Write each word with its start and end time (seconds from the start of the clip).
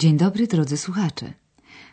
Dzień 0.00 0.16
dobry, 0.16 0.46
drodzy 0.46 0.76
słuchacze. 0.76 1.32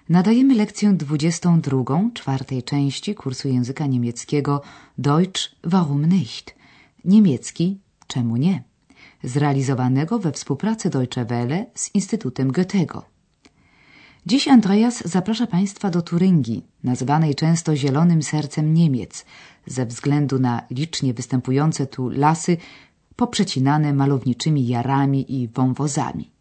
Nadajemy 0.09 0.55
lekcję 0.55 0.93
22 0.93 1.83
czwartej 2.13 2.63
części 2.63 3.15
kursu 3.15 3.47
języka 3.47 3.85
niemieckiego 3.85 4.61
Deutsch 4.97 5.41
warum 5.63 6.05
nicht? 6.05 6.55
Niemiecki 7.05 7.79
czemu 8.07 8.37
nie? 8.37 8.63
Zrealizowanego 9.23 10.19
we 10.19 10.31
współpracy 10.31 10.89
Deutsche 10.89 11.25
Welle 11.25 11.65
z 11.75 11.95
Instytutem 11.95 12.51
Goethego. 12.51 13.05
Dziś 14.25 14.47
Andreas 14.47 15.07
zaprasza 15.07 15.47
Państwa 15.47 15.89
do 15.89 16.01
Turyngii, 16.01 16.65
nazywanej 16.83 17.35
często 17.35 17.75
zielonym 17.75 18.23
sercem 18.23 18.73
Niemiec, 18.73 19.25
ze 19.65 19.85
względu 19.85 20.39
na 20.39 20.61
licznie 20.71 21.13
występujące 21.13 21.87
tu 21.87 22.09
lasy 22.09 22.57
poprzecinane 23.15 23.93
malowniczymi 23.93 24.67
jarami 24.67 25.41
i 25.41 25.47
wąwozami. 25.47 26.36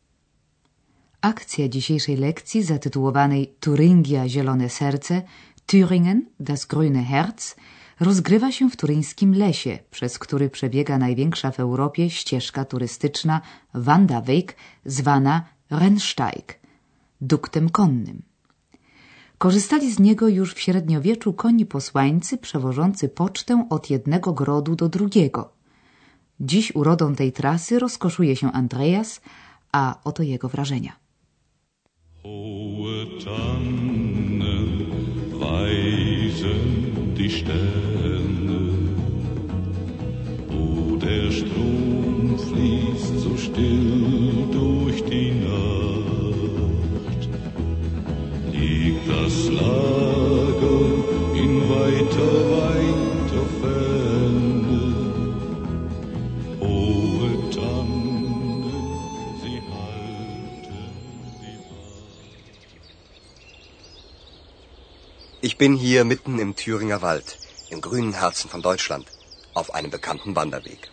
Akcja 1.33 1.69
dzisiejszej 1.69 2.17
lekcji 2.17 2.63
zatytułowanej 2.63 3.55
Turingia 3.61 4.29
Zielone 4.29 4.69
Serce 4.69 5.23
Thüringen 5.67 6.21
das 6.41 6.67
grüne 6.67 7.03
Herz 7.05 7.57
rozgrywa 8.01 8.53
się 8.53 8.71
w 8.71 8.77
turyńskim 8.77 9.35
lesie, 9.35 9.79
przez 9.91 10.19
który 10.19 10.51
przebiega 10.51 10.99
największa 10.99 11.51
w 11.51 11.61
Europie 11.61 12.11
ścieżka 12.11 12.65
turystyczna 12.65 13.41
Wanderweg 13.75 14.57
zwana 14.85 15.45
Rennsteig, 15.71 16.61
duktem 17.21 17.71
konnym. 17.71 18.23
Korzystali 19.39 19.93
z 19.93 19.99
niego 19.99 20.29
już 20.29 20.55
w 20.55 20.61
średniowieczu 20.61 21.33
koni 21.33 21.67
posłańcy 21.67 22.39
przewożący 22.39 23.09
pocztę 23.09 23.67
od 23.71 23.91
jednego 23.91 24.33
grodu 24.33 24.77
do 24.77 24.89
drugiego. 24.89 25.53
Dziś 26.41 26.75
urodą 26.75 27.15
tej 27.15 27.33
trasy 27.33 27.79
rozkoszuje 27.79 28.37
się 28.37 28.53
Andreas, 28.53 29.21
a 29.73 30.01
oto 30.05 30.23
jego 30.23 30.49
wrażenia. 30.49 31.06
Hohe 32.27 33.07
Tannen 33.23 34.67
weisen 35.39 37.15
die 37.17 37.31
Sterne, 37.31 38.61
wo 40.49 40.97
der 40.97 41.31
Strom 41.31 42.37
fließt 42.37 43.21
so 43.21 43.37
still 43.37 44.49
durch 44.51 45.05
die 45.05 45.35
Nacht. 45.47 47.29
Liegt 48.53 49.09
das 49.09 49.37
Lager 49.61 50.81
in 51.43 51.53
weiter, 51.69 52.31
weiter 52.57 52.76
Ich 65.57 65.61
bin 65.67 65.75
hier 65.75 66.05
mitten 66.05 66.39
im 66.39 66.55
Thüringer 66.55 67.01
Wald, 67.01 67.39
im 67.71 67.81
grünen 67.81 68.13
Herzen 68.13 68.51
von 68.51 68.61
Deutschland, 68.61 69.07
auf 69.55 69.73
einem 69.75 69.91
bekannten 69.91 70.37
Wanderweg. 70.37 70.91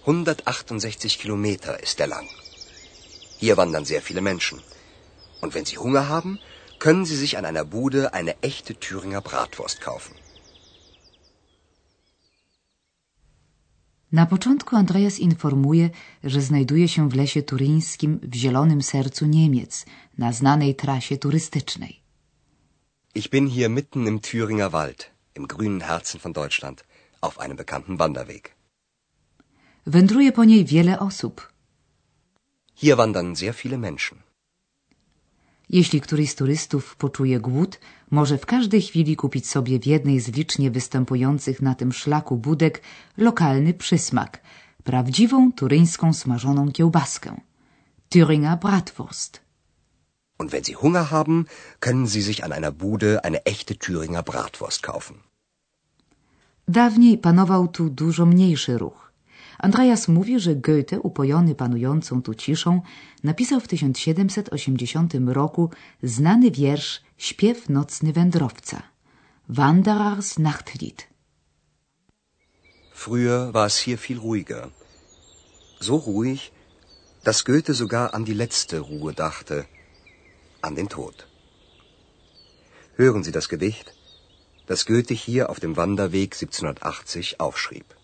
168 0.00 1.20
Kilometer 1.20 1.80
ist 1.80 2.00
er 2.00 2.08
lang. 2.08 2.26
Hier 3.38 3.56
wandern 3.56 3.84
sehr 3.84 4.02
viele 4.02 4.20
Menschen. 4.20 4.58
Und 5.40 5.54
wenn 5.54 5.64
Sie 5.64 5.78
Hunger 5.78 6.08
haben, 6.08 6.40
können 6.80 7.04
Sie 7.04 7.14
sich 7.14 7.38
an 7.38 7.44
einer 7.44 7.64
Bude 7.64 8.12
eine 8.14 8.34
echte 8.42 8.74
Thüringer 8.74 9.20
Bratwurst 9.20 9.80
kaufen. 9.80 10.16
Na 14.10 14.26
początku 14.26 14.76
Andreas 14.76 15.18
informuje, 15.18 15.90
że 16.24 16.40
znajduje 16.40 16.88
się 16.88 17.08
w 17.08 17.14
lesie 17.14 17.42
turyńskim 17.42 18.20
w 18.22 18.34
zielonym 18.34 18.82
sercu 18.82 19.26
Niemiec, 19.26 19.86
na 20.18 20.32
znanej 20.32 20.74
trasie 20.74 21.16
turystycznej. 21.16 22.01
Ich 23.14 23.28
bin 23.28 23.46
hier 23.46 23.68
mitten 23.68 24.06
im 24.06 24.22
Thüringer 24.22 24.72
Wald, 24.72 25.10
im 25.34 25.46
grünen 25.46 25.82
Herzen 25.82 26.18
von 26.18 26.32
Deutschland, 26.32 26.82
auf 27.20 27.38
einem 27.40 27.56
bekannten 27.56 27.98
Wanderweg. 27.98 28.56
Wędruje 29.84 30.32
po 30.32 30.44
niej 30.44 30.64
wiele 30.64 30.98
osób. 30.98 31.52
Hier 32.74 32.96
wandern 32.96 33.34
sehr 33.36 33.54
viele 33.54 33.78
Menschen. 33.78 34.18
Jeśli 35.68 36.00
któryś 36.00 36.30
z 36.30 36.34
turystów 36.34 36.96
poczuje 36.96 37.40
głód, 37.40 37.80
może 38.10 38.38
w 38.38 38.46
każdej 38.46 38.82
chwili 38.82 39.16
kupić 39.16 39.48
sobie 39.48 39.78
w 39.78 39.86
jednej 39.86 40.20
z 40.20 40.28
licznie 40.28 40.70
występujących 40.70 41.62
na 41.62 41.74
tym 41.74 41.92
szlaku 41.92 42.36
budek 42.36 42.82
lokalny 43.16 43.74
przysmak, 43.74 44.40
prawdziwą 44.84 45.52
turyńską 45.52 46.12
smażoną 46.12 46.72
kiełbaskę. 46.72 47.40
Thüringer 48.10 48.58
Bratwurst. 48.58 49.40
Und 50.42 50.50
wenn 50.50 50.64
Sie 50.64 50.76
Hunger 50.84 51.04
haben, 51.16 51.36
können 51.84 52.06
Sie 52.14 52.22
sich 52.28 52.38
an 52.44 52.52
einer 52.56 52.72
Bude 52.72 53.10
eine 53.26 53.40
echte 53.52 53.74
Thüringer 53.82 54.24
Bratwurst 54.30 54.82
kaufen. 54.82 55.16
Dawniej 56.68 57.18
panował 57.18 57.68
tu 57.68 57.90
dużo 57.90 58.26
mniejszy 58.26 58.78
ruch. 58.78 59.12
Andreas 59.58 60.08
mówi, 60.08 60.40
że 60.40 60.56
Goethe, 60.56 61.00
upojony 61.00 61.54
panującą 61.54 62.22
tu 62.22 62.34
ciszą, 62.34 62.82
napisał 63.24 63.60
w 63.60 63.68
1780 63.68 65.14
roku 65.26 65.70
znany 66.02 66.50
wiersz 66.50 67.02
Śpiew 67.18 67.68
nocny 67.68 68.12
wędrowca. 68.12 68.82
Wanderers 69.48 70.38
Nachtlied. 70.38 71.06
Früher 72.94 73.52
war 73.52 73.66
es 73.66 73.76
hier 73.78 73.98
viel 73.98 74.18
ruhiger. 74.18 74.62
So 75.80 75.96
ruhig, 75.96 76.52
dass 77.24 77.44
Goethe 77.44 77.74
sogar 77.74 78.14
an 78.14 78.24
die 78.24 78.34
letzte 78.34 78.80
Ruhe 78.80 79.12
dachte, 79.12 79.66
an 80.62 80.74
den 80.74 80.88
Tod. 80.88 81.26
Hören 82.94 83.24
Sie 83.24 83.32
das 83.32 83.48
Gedicht, 83.48 83.94
das 84.66 84.86
Goethe 84.86 85.14
hier 85.14 85.50
auf 85.50 85.60
dem 85.60 85.76
Wanderweg 85.76 86.34
1780 86.34 87.40
aufschrieb. 87.40 87.96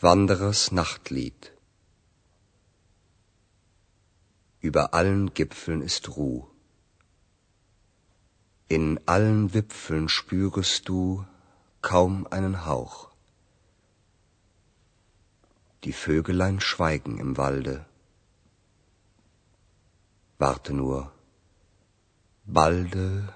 Wanderers 0.00 0.70
Nachtlied 0.70 1.52
Über 4.60 4.94
allen 4.94 5.34
Gipfeln 5.34 5.82
ist 5.82 6.16
Ruh. 6.16 6.46
In 8.68 9.00
allen 9.06 9.54
Wipfeln 9.54 10.08
spürest 10.08 10.88
du 10.88 11.24
kaum 11.80 12.26
einen 12.26 12.66
Hauch. 12.66 13.10
Die 15.84 15.92
Vögelein 15.92 16.60
schweigen 16.60 17.18
im 17.18 17.36
Walde. 17.36 17.87
Warte 20.38 20.72
nur, 20.72 21.12
balde 22.44 23.34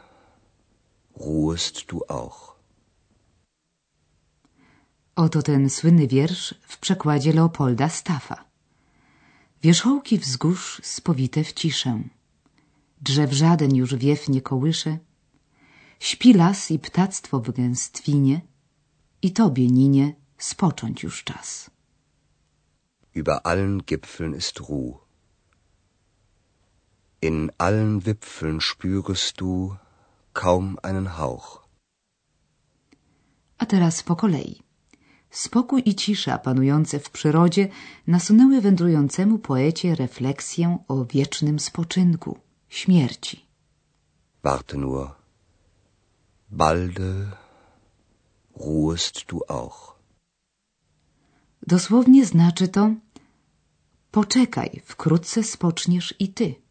ruhest 1.16 1.86
du 1.88 2.04
auch. 2.08 2.56
Oto 5.16 5.42
ten 5.42 5.70
słynny 5.70 6.06
wiersz 6.08 6.54
w 6.62 6.78
przekładzie 6.78 7.32
Leopolda 7.32 7.88
Staffa. 7.88 8.44
Wierzchołki 9.62 10.18
wzgórz 10.18 10.80
spowite 10.84 11.44
w 11.44 11.52
ciszę. 11.52 12.02
Drzew 13.00 13.32
żaden 13.32 13.74
już 13.74 13.94
wiew 13.94 14.28
nie 14.28 14.42
kołysze. 14.42 14.98
Śpi 16.00 16.34
las 16.34 16.70
i 16.70 16.78
ptactwo 16.78 17.40
w 17.40 17.50
gęstwinie. 17.50 18.40
I 19.22 19.32
tobie, 19.32 19.66
Ninie, 19.66 20.14
spocząć 20.38 21.02
już 21.02 21.24
czas. 21.24 21.70
Über 23.14 23.40
allen 23.44 23.82
Gipfeln 23.82 24.34
ist 24.34 24.58
Ruh. 24.58 25.01
In 27.22 27.52
allen 27.58 28.04
Wipfeln 28.04 28.60
spürest 28.60 29.40
du 29.40 29.76
kaum 30.34 30.78
einen 30.82 31.08
Hauch. 31.18 31.62
A 33.58 33.64
teraz 33.64 34.02
po 34.02 34.16
kolei. 34.16 34.60
Spokój 35.30 35.82
i 35.86 35.94
cisza 35.94 36.38
panujące 36.38 36.98
w 36.98 37.10
przyrodzie 37.10 37.68
nasunęły 38.06 38.60
wędrującemu 38.60 39.38
poecie 39.38 39.94
refleksję 39.94 40.78
o 40.88 41.04
wiecznym 41.04 41.58
spoczynku, 41.58 42.38
śmierci. 42.68 43.46
Warte 44.42 44.76
nur, 44.78 45.14
balde 46.50 47.12
ruhest 48.56 49.24
du 49.28 49.40
auch. 49.48 49.96
Dosłownie 51.66 52.26
znaczy 52.26 52.68
to 52.68 52.90
poczekaj, 54.10 54.82
wkrótce 54.84 55.42
spoczniesz 55.42 56.14
i 56.18 56.28
ty. 56.28 56.61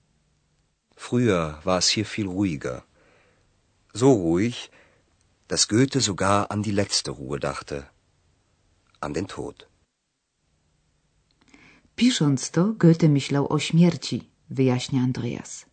Früher 1.06 1.44
war 1.68 1.80
es 1.84 1.88
hier 1.96 2.06
viel 2.06 2.28
ruhiger. 2.38 2.78
So 4.00 4.10
ruhig, 4.26 4.58
dass 5.50 5.68
Goethe 5.68 6.00
sogar 6.00 6.40
an 6.54 6.62
die 6.68 6.78
letzte 6.82 7.10
Ruhe 7.20 7.40
dachte, 7.40 7.78
an 9.06 9.14
den 9.16 9.28
Tod. 9.28 9.58
Pisząc 11.96 12.52
to, 12.52 12.64
Goethe 12.84 13.10
myślał 13.10 13.54
o 13.54 13.60
śmierci, 13.60 14.18
wyjaśnia 14.50 15.02
Andreas. 15.02 15.66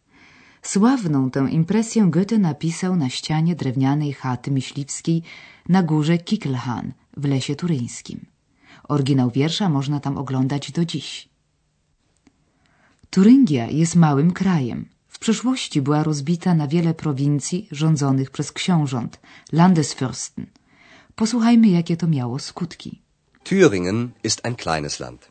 Sławną 0.63 1.31
tę 1.31 1.41
impresję 1.51 2.11
Goethe 2.11 2.39
napisał 2.39 2.97
na 2.97 3.09
ścianie 3.09 3.55
drewnianej 3.57 4.13
chaty 4.13 4.51
myśliwskiej 4.51 5.23
na 5.69 5.83
górze 5.83 6.19
Kickelhan 6.19 6.93
w 7.17 7.25
lesie 7.25 7.55
turyńskim. 7.57 8.27
Oryginał 8.89 9.31
wiersza 9.31 9.69
można 9.69 10.01
tam 10.01 10.19
oglądać 10.19 10.73
do 10.73 10.85
dziś. 10.85 11.29
Turyngia 13.11 13.67
jest 13.71 13.97
małym 13.97 14.33
krajem. 14.33 14.98
Przeszłości 15.21 15.83
była 15.83 16.03
rozbita 16.03 16.55
na 16.55 16.69
wiele 16.69 16.95
prowincji 16.95 17.69
rządzonych 17.71 18.31
przez 18.31 18.53
książąt, 18.53 19.21
Landesfürsten. 19.53 20.47
Posłuchajmy, 21.17 21.69
jakie 21.69 21.97
to 21.97 22.07
miało 22.07 22.39
skutki. 22.39 23.03
Thüringen 23.45 24.09
ist 24.23 24.45
ein 24.45 24.57
kleines 24.57 24.99
Land. 24.99 25.29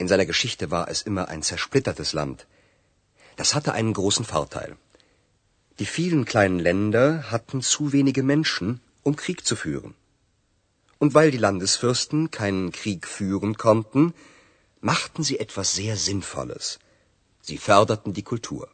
In 0.00 0.08
seiner 0.08 0.26
Geschichte 0.26 0.70
war 0.70 0.88
es 0.88 1.02
immer 1.02 1.28
ein 1.28 1.42
zersplittertes 1.42 2.12
Land. 2.12 2.46
Das 3.36 3.54
hatte 3.54 3.72
einen 3.72 3.92
großen 3.92 4.24
Vorteil. 4.24 4.76
Die 5.78 5.86
vielen 5.86 6.24
kleinen 6.24 6.58
Länder 6.58 7.30
hatten 7.30 7.62
zu 7.62 7.92
wenige 7.92 8.22
Menschen, 8.22 8.80
um 9.04 9.14
Krieg 9.14 9.46
zu 9.46 9.54
führen. 9.56 9.94
Und 10.98 11.14
weil 11.14 11.30
die 11.30 11.44
Landesfürsten 11.46 12.30
keinen 12.30 12.72
Krieg 12.72 13.06
führen 13.06 13.56
konnten, 13.56 14.14
machten 14.80 15.22
sie 15.22 15.38
etwas 15.38 15.74
sehr 15.74 15.96
Sinnvolles. 15.96 16.78
Sie 17.40 17.58
förderten 17.58 18.12
die 18.12 18.24
Kultur. 18.24 18.68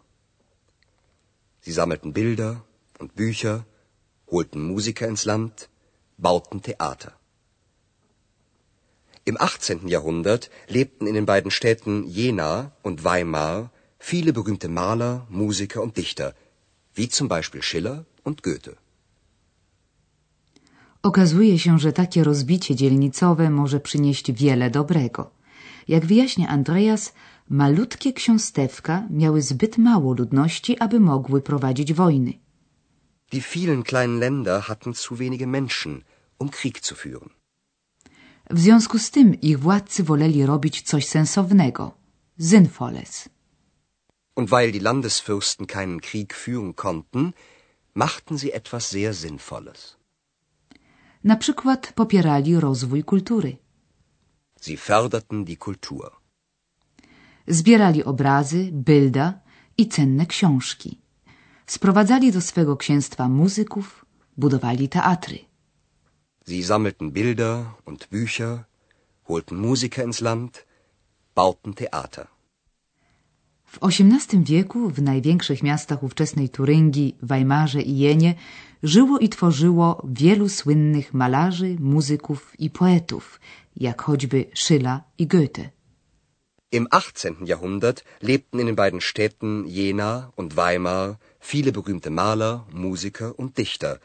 Sie 1.64 1.72
sammelten 1.72 2.12
Bilder 2.12 2.52
und 2.99 3.14
Bücher, 3.14 3.64
holten 4.31 4.61
Musiker 4.70 5.06
ins 5.12 5.25
Land, 5.25 5.70
bauten 6.19 6.61
Theater. 6.61 7.12
Im 9.25 9.37
18. 9.40 9.88
Jahrhundert 9.88 10.50
lebten 10.69 11.06
in 11.06 11.14
den 11.14 11.25
beiden 11.25 11.50
Städten 11.50 11.94
Jena 12.06 12.72
und 12.82 13.05
Weimar 13.05 13.70
viele 13.99 14.34
berühmte 14.34 14.69
Maler, 14.69 15.26
Musiker 15.31 15.81
und 15.81 15.96
Dichter, 15.96 16.34
wie 16.94 17.08
zum 17.08 17.28
Beispiel 17.28 17.62
Schiller 17.62 18.05
und 18.25 18.43
Goethe. 18.43 18.76
Okazuje 21.02 21.58
się, 21.58 21.78
że 21.78 21.93
takie 21.93 22.25
rozbicie 22.25 22.75
dzielnicowe 22.75 23.50
może 23.50 23.81
przynieść 23.81 24.32
wiele 24.32 24.70
dobrego. 24.70 25.31
Jak 25.88 26.06
wyjaśnia 26.06 26.48
Andreas, 26.48 27.12
malutkie 27.48 28.12
ksiąstewka 28.12 29.06
miały 29.10 29.42
zbyt 29.42 29.78
mało 29.78 30.14
ludności, 30.14 30.78
aby 30.78 31.00
mogły 31.00 31.42
prowadzić 31.42 31.92
wojny. 31.92 32.32
Die 33.32 33.40
vielen 33.40 33.82
kleinen 33.82 34.19
Länder 34.19 34.62
hatten 34.62 34.94
zu 34.94 35.16
wenige 35.16 35.46
Menschen, 35.46 36.02
um 36.38 36.48
Krieg 36.48 36.81
zu 36.81 36.94
führen. 36.94 37.28
W 38.50 38.60
związku 38.60 38.98
z 38.98 39.10
tym 39.10 39.34
ich 39.40 39.58
władcy 39.58 40.04
woleli 40.04 40.46
robić 40.46 40.82
coś 40.82 41.06
sensownego, 41.06 41.94
sinnvolles. 42.38 43.28
Und 44.37 44.50
weil 44.50 44.72
die 44.72 44.80
Landesfürsten 44.80 45.66
keinen 45.66 46.00
Krieg 46.00 46.34
führen 46.34 46.75
konnten, 46.75 47.32
machten 47.94 48.38
sie 48.38 48.52
etwas 48.52 48.90
sehr 48.90 49.14
Sinnvolles. 49.14 49.96
Na 51.25 51.37
przykład 51.37 51.92
popierali 51.92 52.60
rozwój 52.60 53.04
kultury. 53.04 53.63
Sie 54.64 54.76
förderten 54.76 55.44
die 55.44 55.56
Kultur. 55.56 56.11
Zbierali 57.46 58.02
obrazy, 58.05 58.70
bilda 58.72 59.40
i 59.76 59.88
cenne 59.88 60.26
książki. 60.26 60.99
Sprowadzali 61.66 62.32
do 62.32 62.40
swego 62.40 62.76
księstwa 62.76 63.28
muzyków, 63.28 64.06
budowali 64.37 64.88
teatry. 64.88 65.38
Sie 66.46 66.62
sammelten 66.62 67.11
Bilder 67.11 67.64
und 67.84 68.08
Bücher, 68.11 68.64
holten 69.28 69.58
Musiker 69.58 70.05
ins 70.05 70.20
Land, 70.20 70.66
bauten 71.34 71.75
Theater. 71.75 72.33
W 73.75 73.79
XVIII 73.87 74.44
wieku 74.44 74.91
w 74.91 75.03
największych 75.03 75.62
miastach 75.62 76.03
ówczesnej 76.03 76.49
Turyngii, 76.49 77.17
Weimarze 77.23 77.82
i 77.82 77.99
Jenie 77.99 78.35
żyło 78.82 79.19
i 79.19 79.29
tworzyło 79.29 80.06
wielu 80.21 80.49
słynnych 80.49 81.15
malarzy, 81.15 81.76
muzyków 81.81 82.41
i 82.59 82.71
poetów, 82.71 83.41
jak 83.76 84.03
choćby 84.03 84.44
Schiller 84.55 85.00
i 85.19 85.26
Goethe. 85.26 85.71
Im 86.73 86.87
18. 86.91 87.35
Jahrhundert 87.47 88.05
lebten 88.23 88.61
in 88.61 88.67
den 88.67 88.76
beiden 88.76 89.00
Städten 89.00 89.65
Jena 89.67 90.31
und 90.37 90.55
Weimar 90.55 91.17
viele 91.53 91.73
berühmte 91.73 92.11
Maler, 92.11 92.65
Musiker 92.73 93.38
und 93.38 93.56
Dichter, 93.59 93.99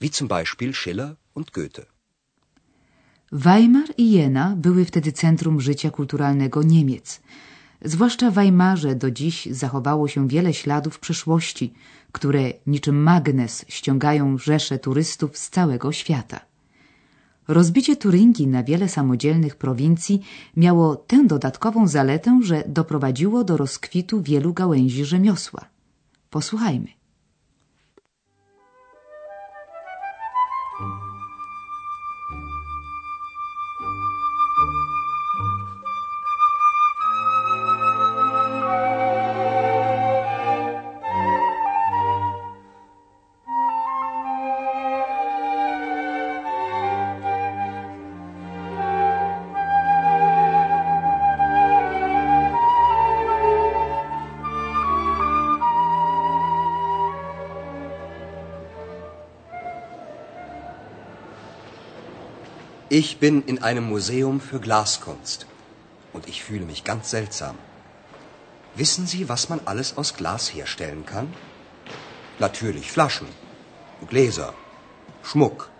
wie 0.00 0.10
zum 0.10 0.28
Beispiel 0.28 0.72
Schiller 0.74 1.16
und 1.34 1.50
Goethe. 1.52 1.86
Weimar 3.32 3.88
i 3.96 4.12
Jena 4.12 4.56
były 4.56 4.84
wtedy 4.84 5.12
centrum 5.12 5.60
życia 5.60 5.90
kulturalnego 5.90 6.62
Niemiec. 6.62 7.20
Zwłaszcza 7.84 8.30
w 8.30 8.34
Weimarze 8.34 8.94
do 8.94 9.10
dziś 9.10 9.46
zachowało 9.50 10.08
się 10.08 10.28
wiele 10.28 10.54
śladów 10.54 10.98
przeszłości, 10.98 11.72
które 12.12 12.52
niczym 12.66 13.02
magnes 13.02 13.64
ściągają 13.68 14.38
rzesze 14.38 14.78
turystów 14.78 15.38
z 15.38 15.50
całego 15.50 15.92
świata. 15.92 16.40
Rozbicie 17.48 17.96
Turyngii 17.96 18.46
na 18.46 18.62
wiele 18.62 18.88
samodzielnych 18.88 19.56
prowincji 19.56 20.22
miało 20.56 20.96
tę 20.96 21.26
dodatkową 21.26 21.88
zaletę, 21.88 22.40
że 22.42 22.64
doprowadziło 22.66 23.44
do 23.44 23.56
rozkwitu 23.56 24.22
wielu 24.22 24.52
gałęzi 24.52 25.04
rzemiosła. 25.04 25.64
Posłuchajmy. 26.30 26.99
Ich 62.92 63.18
bin 63.18 63.44
in 63.44 63.62
einem 63.62 63.84
Museum 63.88 64.40
für 64.40 64.58
Glaskunst 64.58 65.46
und 66.12 66.28
ich 66.28 66.42
fühle 66.42 66.64
mich 66.64 66.82
ganz 66.82 67.10
seltsam. 67.10 67.56
Wissen 68.74 69.06
Sie, 69.06 69.28
was 69.28 69.48
man 69.48 69.60
alles 69.64 69.96
aus 69.96 70.16
Glas 70.16 70.52
herstellen 70.52 71.06
kann? 71.06 71.32
Natürlich 72.40 72.90
Flaschen, 72.90 73.28
Gläser, 74.08 74.54
Schmuck, 75.22 75.70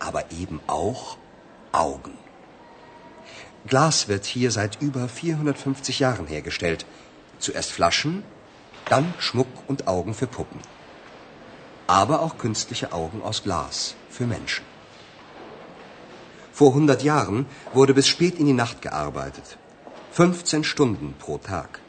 aber 0.00 0.32
eben 0.32 0.58
auch 0.66 1.16
Augen. 1.70 2.18
Glas 3.68 4.08
wird 4.08 4.24
hier 4.24 4.50
seit 4.50 4.82
über 4.82 5.08
450 5.08 6.00
Jahren 6.00 6.26
hergestellt. 6.26 6.86
Zuerst 7.38 7.70
Flaschen, 7.70 8.24
dann 8.86 9.14
Schmuck 9.20 9.68
und 9.68 9.86
Augen 9.86 10.14
für 10.14 10.26
Puppen. 10.26 10.60
Aber 11.86 12.20
auch 12.20 12.36
künstliche 12.36 12.92
Augen 12.92 13.22
aus 13.22 13.44
Glas 13.44 13.94
für 14.08 14.26
Menschen. 14.26 14.64
Vor 16.60 16.72
100 16.74 17.02
Jahren 17.02 17.46
wurde 17.72 17.94
bis 17.94 18.06
spät 18.14 18.34
in 18.40 18.46
die 18.50 18.58
Nacht 18.64 18.82
gearbeitet. 18.82 19.46
15 20.12 20.62
Stunden 20.62 21.14
pro 21.18 21.38
Tag. 21.38 21.80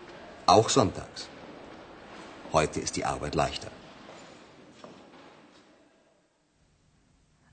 Auch 0.45 0.69
sonntags. 0.69 1.27
Heute 2.53 2.79
ist 2.79 2.95
die 2.95 3.03
Arbeit 3.13 3.35
leichter. 3.35 3.71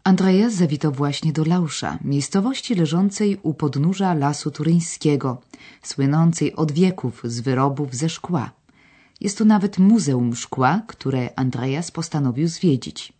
Andreas 0.05 0.53
zawitał 0.55 0.93
właśnie 0.93 1.33
do 1.33 1.45
Lausza, 1.45 1.99
miejscowości 2.05 2.75
leżącej 2.75 3.39
u 3.43 3.55
podnóża 3.55 4.15
lasu 4.15 4.51
turyńskiego, 4.51 5.41
słynącej 5.83 6.57
od 6.57 6.73
wieków 6.73 7.21
z 7.25 7.41
wyrobów 7.41 7.95
ze 7.95 8.09
szkła. 8.09 8.51
Jest 9.21 9.39
tu 9.39 9.45
nawet 9.45 9.79
muzeum 9.79 10.37
szkła, 10.37 10.83
które 10.87 11.31
Andreas 11.37 11.91
postanowił 11.91 12.49
zwiedzić. 12.49 13.13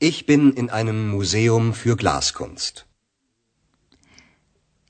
Ich 0.00 0.26
bin 0.26 0.52
in 0.56 0.70
einem 0.70 1.08
Museum 1.08 1.72
für 1.72 1.96
Glaskunst. 1.96 2.91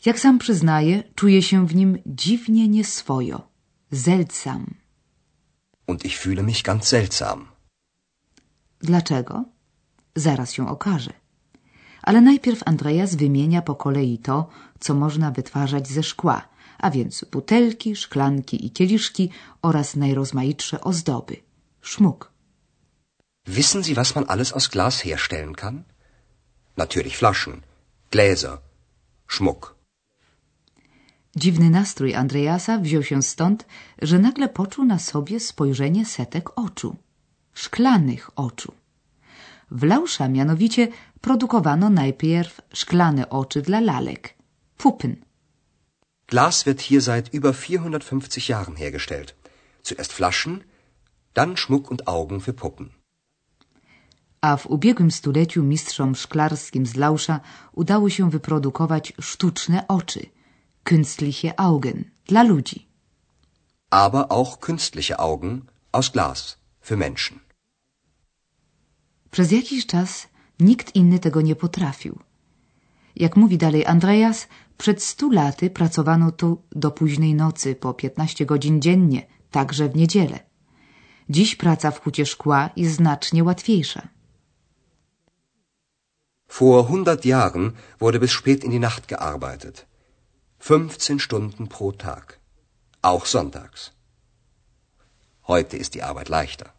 Jak 0.05 0.21
sam 0.21 0.39
przyznaje, 0.39 1.03
czuje 1.15 1.43
się 1.43 1.67
w 1.67 1.75
nim 1.75 1.99
dziwnie 2.07 2.69
nieswojo, 2.69 3.49
seltsam. 3.93 4.75
Und 5.87 6.05
ich 6.05 6.19
fühle 6.19 6.43
mich 6.43 6.63
ganz 6.63 6.89
seltsam. 6.89 7.47
Dlaczego? 8.81 9.45
Zaraz 10.17 10.53
się 10.53 10.69
okaże. 10.69 11.13
Ale 12.03 12.21
najpierw 12.21 12.63
Andreas 12.67 13.15
wymienia 13.15 13.63
po 13.63 13.75
kolei 13.75 14.19
to, 14.19 14.49
co 14.81 14.95
można 14.95 15.31
wytwarzać 15.31 15.89
ze 15.89 16.03
szkła, 16.03 16.49
a 16.79 16.91
więc 16.91 17.25
butelki, 17.25 17.97
szklanki 17.97 18.67
i 18.67 18.71
kieliszki 18.71 19.31
oraz 19.63 19.97
najrozmaitsze 19.97 20.81
ozdoby. 20.81 21.37
Szmuk. 21.81 22.33
Wissen 23.47 23.83
Sie, 23.83 23.95
was 23.95 24.15
man 24.15 24.25
alles 24.29 24.53
aus 24.53 24.69
Glas 24.69 25.01
herstellen 25.01 25.55
kann? 25.55 25.85
Natürlich 26.77 27.17
Flaschen, 27.17 27.63
Gläser, 28.11 28.59
Schmuck. 29.29 29.82
Dziwny 31.37 31.71
nastrój 31.71 32.15
Andreasa 32.15 32.79
wziął 32.79 33.03
się 33.03 33.23
stąd, 33.23 33.67
że 34.03 34.19
nagle 34.19 34.49
poczuł 34.49 34.85
na 34.85 34.99
sobie 34.99 35.41
spojrzenie 35.41 36.07
setek 36.07 36.59
oczu. 36.59 36.97
Szklanych 37.55 38.31
oczu. 38.37 38.73
W 39.71 39.83
Lausza 39.83 40.29
mianowicie 40.29 40.89
produkowano 41.21 41.91
najpierw 41.91 42.61
szklane 42.75 43.29
oczy 43.29 43.63
dla 43.63 43.81
lalek. 43.81 44.35
Puppen. 44.77 45.17
Glas 46.27 46.65
wird 46.65 46.81
hier 46.81 47.03
seit 47.03 47.35
über 47.35 47.53
450 47.55 48.49
Jahren 48.49 48.77
hergestellt. 48.77 49.35
Zuerst 49.83 50.13
Flaschen, 50.13 50.65
dann 51.35 51.57
Schmuck 51.57 51.91
und 51.91 52.09
Augen 52.09 52.41
für 52.41 52.53
Puppen. 52.53 52.89
A 54.41 54.57
w 54.57 54.67
ubiegłym 54.67 55.11
stuleciu 55.11 55.63
mistrzom 55.63 56.15
szklarskim 56.15 56.87
z 56.87 56.97
Lausza 56.97 57.41
udało 57.73 58.11
się 58.11 58.31
wyprodukować 58.31 59.13
sztuczne 59.21 59.89
oczy, 59.89 60.27
künstliche 60.85 61.59
Augen, 61.59 62.05
dla 62.27 62.43
ludzi. 62.43 62.87
Aber 63.91 64.33
auch 64.33 64.61
künstliche 64.61 65.19
Augen 65.19 65.63
aus 65.93 66.13
Glas 66.13 66.59
für 66.81 66.97
Menschen. 66.97 67.41
Przez 69.31 69.53
jakiś 69.53 69.87
czas 69.87 70.29
nikt 70.61 70.95
inny 70.95 71.19
tego 71.19 71.41
nie 71.41 71.57
potrafił. 71.57 72.19
Jak 73.17 73.37
mówi 73.37 73.59
dalej 73.59 73.87
Andreas, 73.87 74.49
przed 74.79 75.03
stu 75.03 75.31
laty 75.31 75.71
pracowano 75.71 76.33
tu 76.33 76.63
do 76.73 76.91
późnej 76.91 77.35
nocy, 77.35 77.75
po 77.75 77.95
15 77.95 78.47
godzin 78.47 78.81
dziennie, 78.81 79.27
także 79.51 79.89
w 79.89 79.97
niedzielę. 79.97 80.39
Dziś 81.29 81.57
praca 81.57 81.91
w 81.91 82.01
hucie 82.01 82.27
szkła 82.27 82.71
jest 82.77 82.95
znacznie 82.95 83.45
łatwiejsza. 83.45 84.09
Vor 86.49 86.85
100 86.85 87.29
Jahren 87.29 87.73
wurde 88.01 88.19
bis 88.21 88.31
spät 88.31 88.65
in 88.65 88.71
die 88.71 88.81
Nacht 88.81 89.07
gearbeitet. 89.07 89.92
15 90.63 91.19
Stunden 91.19 91.67
pro 91.67 91.91
Tag. 91.91 92.39
Auch 93.03 93.27
sonntags. 93.27 93.91
Heute 95.49 95.77
ist 95.77 95.95
die 95.95 96.05
Arbeit 96.05 96.29
leichter. 96.29 96.73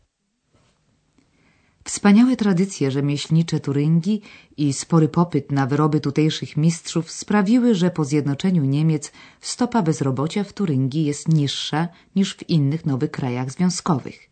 Wspaniałe 1.84 2.36
tradycje 2.36 2.92
rzemieślnicze 2.92 3.60
Turyngii 3.60 4.22
i 4.58 4.74
spory 4.74 5.08
popyt 5.08 5.52
na 5.52 5.68
wyroby 5.68 6.00
tutejszych 6.00 6.58
mistrzów 6.58 7.12
sprawiły, 7.12 7.76
że 7.76 7.92
po 7.92 8.06
zjednoczeniu 8.06 8.64
Niemiec 8.66 9.12
stopa 9.42 9.82
bezrobocia 9.82 10.44
w 10.44 10.54
Turyngii 10.54 11.06
jest 11.06 11.28
niższa 11.28 11.88
niż 12.16 12.36
w 12.36 12.50
innych 12.50 12.86
nowych 12.86 13.12
krajach 13.12 13.52
związkowych. 13.52 14.30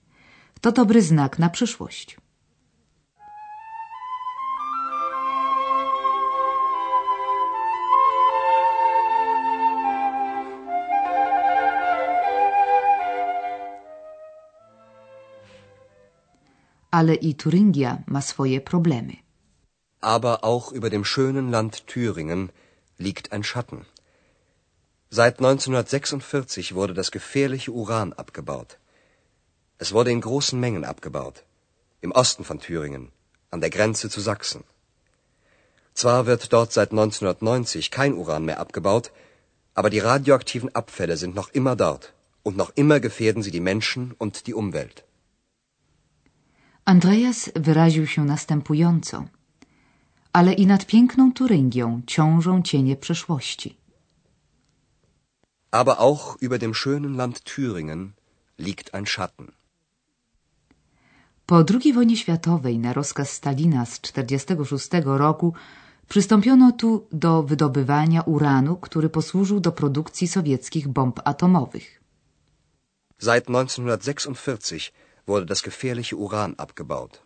To 0.61 0.71
dobry 0.71 1.01
znak 1.01 1.39
na 1.39 1.49
przyszłość. 1.49 2.17
Ale 16.91 17.15
i 17.15 17.33
Turyngia 17.33 18.03
ma 18.07 18.21
swoje 18.21 18.59
problemy. 18.61 19.17
Aber 20.01 20.43
auch 20.43 20.71
über 20.71 20.89
dem 20.89 21.05
schönen 21.05 21.51
Land 21.51 21.87
Thüringen 21.87 22.51
liegt 22.97 23.31
ein 23.31 23.43
Schatten. 23.43 23.85
Seit 25.09 25.39
1946 25.39 26.73
wurde 26.73 26.93
das 26.93 27.11
gefährliche 27.11 27.71
Uran 27.71 28.13
abgebaut. 28.13 28.77
Es 29.77 29.93
wurde 29.93 30.11
in 30.11 30.21
großen 30.21 30.59
Mengen 30.59 30.85
abgebaut. 30.85 31.43
Im 32.01 32.11
Osten 32.11 32.43
von 32.43 32.59
Thüringen, 32.59 33.11
an 33.51 33.61
der 33.61 33.69
Grenze 33.69 34.09
zu 34.09 34.21
Sachsen. 34.21 34.63
Zwar 35.93 36.25
wird 36.25 36.53
dort 36.53 36.71
seit 36.71 36.91
1990 36.91 37.91
kein 37.91 38.13
Uran 38.13 38.45
mehr 38.45 38.59
abgebaut, 38.59 39.11
aber 39.73 39.89
die 39.89 39.99
radioaktiven 39.99 40.73
Abfälle 40.73 41.17
sind 41.17 41.35
noch 41.35 41.49
immer 41.49 41.75
dort. 41.75 42.13
Und 42.43 42.57
noch 42.57 42.71
immer 42.75 42.99
gefährden 42.99 43.43
sie 43.43 43.51
die 43.51 43.59
Menschen 43.59 44.13
und 44.17 44.47
die 44.47 44.53
Umwelt. 44.53 45.03
Andreas 46.85 47.49
wyraził 47.55 48.07
się 48.07 48.25
następująco. 48.25 49.25
Ale 50.33 50.53
i 50.53 50.67
nad 50.67 50.85
piękną 50.85 51.33
Turyngią 51.33 52.01
ciążą 52.07 52.61
cienie 52.61 52.95
przeszłości. 52.95 53.77
Aber 55.71 55.95
auch 55.99 56.37
über 56.41 56.59
dem 56.59 56.73
schönen 56.73 57.15
Land 57.15 57.43
Thüringen 57.43 58.09
liegt 58.59 58.93
ein 58.95 59.05
Schatten. 59.05 59.51
Po 61.45 61.65
II 61.69 61.93
wojnie 61.93 62.17
światowej 62.17 62.79
na 62.79 62.93
rozkaz 62.93 63.31
Stalina 63.31 63.85
z 63.85 63.99
1946 63.99 64.89
roku 65.05 65.53
przystąpiono 66.07 66.71
tu 66.71 67.07
do 67.11 67.43
wydobywania 67.43 68.21
uranu, 68.21 68.75
który 68.77 69.09
posłużył 69.09 69.59
do 69.59 69.71
produkcji 69.71 70.27
sowieckich 70.27 70.87
bomb 70.87 71.19
atomowych. 71.23 72.01
Seit 73.19 73.45
1946 73.45 74.93
wurde 75.27 75.45
das 75.45 75.61
gefährliche 75.63 76.15
Uran 76.15 76.55
abgebaut. 76.57 77.21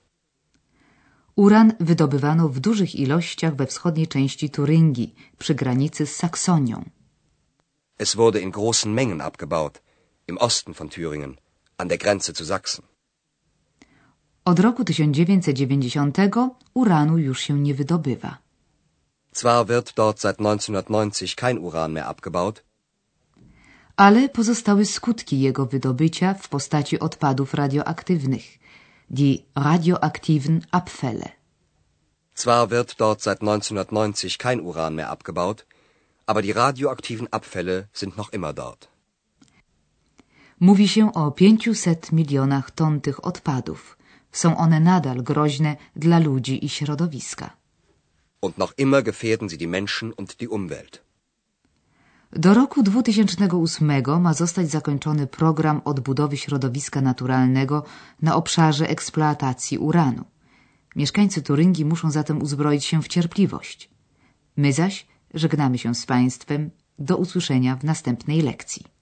Uran 1.35 1.73
wydobywano 1.79 2.49
w 2.49 2.59
dużych 2.59 2.95
ilościach 2.95 3.55
we 3.55 3.65
wschodniej 3.67 4.07
części 4.07 4.49
Turyngii, 4.49 5.15
przy 5.37 5.55
granicy 5.55 6.05
z 6.05 6.15
Saksonią. 6.15 6.83
Es 7.97 8.15
wurde 8.15 8.39
in 8.39 8.51
großen 8.51 8.93
Mengen 8.93 9.21
abgebaut, 9.21 9.81
im 10.27 10.37
Osten 10.37 10.73
von 10.73 10.89
Thüringen, 10.89 11.37
an 11.77 11.87
der 11.87 11.97
Grenze 11.97 12.33
zu 12.33 12.45
Sachsen. 12.45 12.83
Od 14.45 14.59
roku 14.59 14.83
1990 14.83 16.17
uranu 16.73 17.17
już 17.17 17.39
się 17.39 17.59
nie 17.59 17.73
wydobywa. 17.73 18.37
Zwar 19.31 19.65
wird 19.65 19.93
dort 19.93 20.19
seit 20.19 20.37
1990 20.37 21.35
kein 21.35 21.57
Uran 21.57 21.93
mehr 21.93 22.07
abgebaut, 22.07 22.63
ale 23.95 24.29
pozostały 24.29 24.85
skutki 24.85 25.39
jego 25.39 25.65
wydobycia 25.65 26.33
w 26.33 26.49
postaci 26.49 26.99
odpadów 26.99 27.53
radioaktywnych, 27.53 28.59
die 29.09 29.37
radioaktiven 29.55 30.61
Abfälle. 30.71 31.29
Zwar 32.35 32.69
wird 32.69 32.95
dort 32.97 33.21
seit 33.21 33.39
1990 33.39 34.37
kein 34.37 34.59
Uran 34.59 34.95
mehr 34.95 35.09
abgebaut, 35.09 35.65
aber 36.27 36.41
die 36.41 36.53
radioaktiven 36.53 37.27
Abfälle 37.31 37.87
sind 37.93 38.17
noch 38.17 38.33
immer 38.33 38.53
dort. 38.53 38.87
Mówi 40.59 40.87
się 40.87 41.13
o 41.13 41.31
500 41.31 42.11
milionach 42.11 42.71
ton 42.71 43.01
tych 43.01 43.25
odpadów. 43.25 43.97
Są 44.31 44.57
one 44.57 44.79
nadal 44.79 45.23
groźne 45.23 45.75
dla 45.95 46.19
ludzi 46.19 46.65
i 46.65 46.69
środowiska. 46.69 47.49
Und 48.41 48.57
noch 48.57 48.73
immer 48.77 49.03
gefährden 49.03 49.49
sie 49.49 49.57
die 49.57 49.67
Menschen 49.67 50.13
und 50.13 50.39
die 50.39 50.49
Umwelt. 50.49 51.04
Do 52.35 52.53
roku 52.53 52.83
2008 52.83 54.21
ma 54.21 54.33
zostać 54.33 54.69
zakończony 54.69 55.27
program 55.27 55.81
odbudowy 55.85 56.37
środowiska 56.37 57.01
naturalnego 57.01 57.83
na 58.21 58.35
obszarze 58.35 58.89
eksploatacji 58.89 59.77
uranu. 59.77 60.25
Mieszkańcy 60.95 61.41
Turyngii 61.41 61.85
muszą 61.85 62.11
zatem 62.11 62.41
uzbroić 62.41 62.85
się 62.85 63.01
w 63.01 63.07
cierpliwość. 63.07 63.89
My 64.57 64.73
zaś 64.73 65.07
żegnamy 65.33 65.77
się 65.77 65.95
z 65.95 66.05
Państwem. 66.05 66.71
Do 66.99 67.17
usłyszenia 67.17 67.75
w 67.75 67.83
następnej 67.83 68.41
lekcji. 68.41 68.94